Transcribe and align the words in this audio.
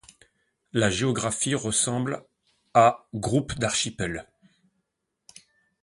La 0.73 0.89
géographie 0.89 1.53
ressemble 1.53 2.25
à 2.73 3.05
groupe 3.13 3.53
d'archipels. 3.59 4.27